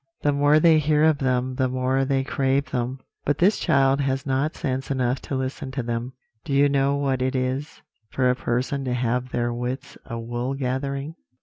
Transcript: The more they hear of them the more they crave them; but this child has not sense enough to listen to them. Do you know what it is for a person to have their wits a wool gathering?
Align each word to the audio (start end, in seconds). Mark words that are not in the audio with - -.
The 0.23 0.33
more 0.33 0.59
they 0.59 0.79
hear 0.79 1.03
of 1.03 1.19
them 1.19 1.53
the 1.57 1.69
more 1.69 2.05
they 2.05 2.23
crave 2.23 2.71
them; 2.71 3.01
but 3.23 3.37
this 3.37 3.59
child 3.59 4.01
has 4.01 4.25
not 4.25 4.55
sense 4.55 4.89
enough 4.89 5.21
to 5.21 5.35
listen 5.35 5.69
to 5.73 5.83
them. 5.83 6.13
Do 6.43 6.53
you 6.53 6.67
know 6.69 6.95
what 6.95 7.21
it 7.21 7.35
is 7.35 7.83
for 8.09 8.27
a 8.27 8.35
person 8.35 8.83
to 8.85 8.95
have 8.95 9.29
their 9.29 9.53
wits 9.53 9.99
a 10.03 10.17
wool 10.17 10.55
gathering? 10.55 11.13